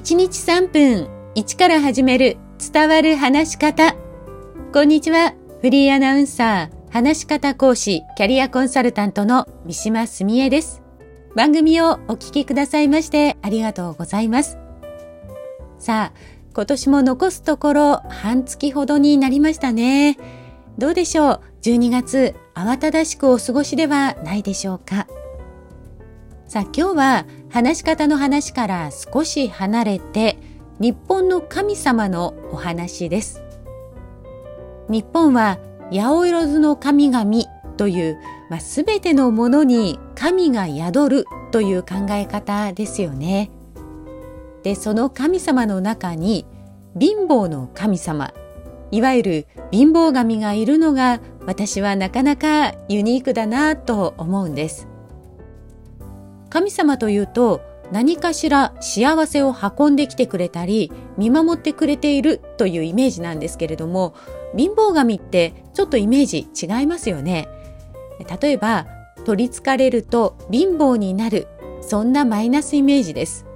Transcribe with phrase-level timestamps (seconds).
[0.00, 2.38] 1日3分1から始める
[2.72, 3.94] 伝わる話し方。
[4.72, 5.34] こんにちは。
[5.60, 10.82] フリーアナウンサー、話し方講師、キャリアコンサルタントの三島澄江です。
[11.36, 14.56] 番組をお聞きくださいましてありがとうございます。
[15.78, 16.18] さあ、
[16.54, 20.16] 今年も残すところ半月ほどになりましたね。
[20.78, 25.06] どうでしょう ?12 月、慌ただしくお過ごしではないでしょうか？
[26.50, 30.36] さあ今日は話し方の話から少し離れて
[30.80, 33.40] 日本の神様のお話です。
[34.88, 35.60] 日本は
[35.92, 37.30] 八百万の神々
[37.76, 38.18] という、
[38.50, 43.52] まあ、全てのものに神が宿るという考え方ですよね。
[44.64, 46.46] で、その神様の中に
[46.98, 48.34] 貧乏の神様、
[48.90, 54.89] いわゆる貧乏神がいるのが私はなかなかユニークだなと思うんです。
[56.50, 64.14] 神様というと何かしら幸せを運んできてくれたり見守ってくれているというイメージなんですけれども
[64.56, 67.48] 貧乏神ってちょっとイメージ違いますよね。
[68.40, 68.86] 例えば
[69.24, 71.46] 取りつかれると貧乏になる
[71.80, 73.46] そんなマイナスイメージです。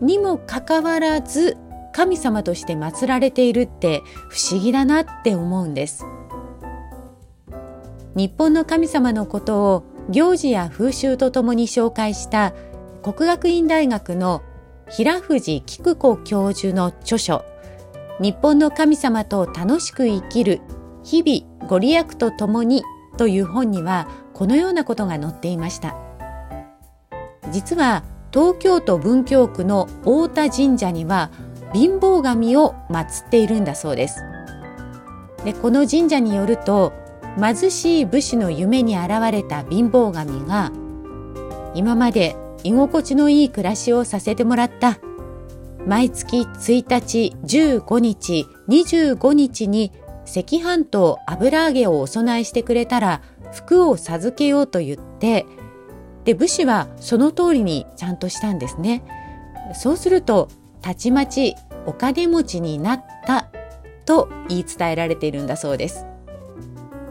[0.00, 1.56] にもかかわらず
[1.92, 6.06] 神様として祀られているって不思議だなって思うんです。
[8.14, 12.52] 日本の神様のことを行事や風習とともに紹介した
[13.02, 14.42] 国学院大学の
[14.88, 17.44] 平藤菊子教授の著書
[18.20, 20.60] 日本の神様と楽しく生きる
[21.04, 22.82] 日々ご利益とともに
[23.16, 25.96] という本にはこのようなことが載っていました。
[27.50, 31.30] 実は東京都文京区の太田神社には
[31.72, 34.22] 貧乏神を祀っているんだそうです。
[35.44, 36.92] でこの神社によると
[37.38, 40.72] 貧しい武士の夢に現れた貧乏神が
[41.74, 44.98] 今まで居心地のいい暮らしをさせてもらった。
[45.86, 49.92] 毎月1日15日25日に
[50.24, 55.46] 赤飯と油揚げをお供えしてくれたら服を授けようと言って
[56.24, 59.02] で武士はその通りにちゃんとしたんですね。
[59.74, 60.48] そうすると
[60.82, 61.54] たちまち
[61.86, 63.48] お金持ちになった
[64.04, 66.09] と言い伝えられているんだそうです。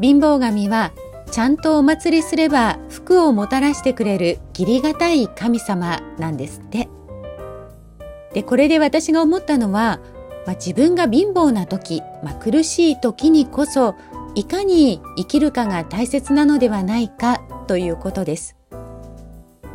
[0.00, 0.92] 貧乏神は
[1.30, 6.88] ちゃんとお祭りすれば福をもたらしてくれる義理がたい神様なんですって。
[8.34, 10.00] で、これで私が思ったのは、
[10.46, 13.94] まあ、自分が貧乏な時、まあ、苦しい時にこそ、
[14.34, 18.56] いかに生きるかが大切なのではないかということです。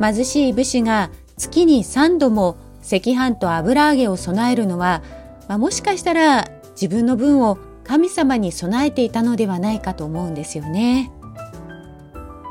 [0.00, 5.02] 貧しい武士が月に3度も赤飯と油揚げを備えるのは、
[5.48, 7.58] まあ、もしかしたら自分の分を
[7.88, 11.10] 神様に備えていたのではないかと思うんですよね。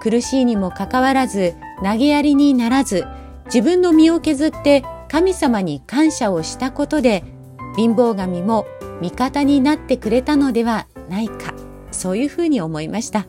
[0.01, 1.53] 苦しいにもかかわらず
[1.83, 3.05] 投げやりにならず
[3.45, 7.23] 自分の身を削って神様に感謝をしたことで
[7.75, 8.65] 貧乏神も
[9.01, 11.53] 味方になってくれたのではないか
[11.91, 13.27] そういうふうに思いました。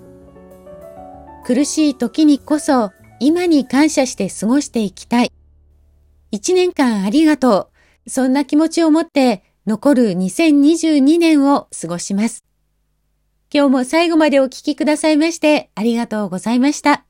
[1.44, 5.32] 苦しい時にこそ今に感謝して過ごしていきたい。
[6.30, 7.70] 一年間ありがと
[8.06, 8.10] う。
[8.10, 12.42] そんな気持ちを持って残る2022年を過ごします。
[13.52, 17.07] 今日も最後までお聴きくださいましてありがとうございました。